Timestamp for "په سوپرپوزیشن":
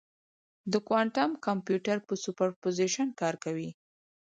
2.07-3.07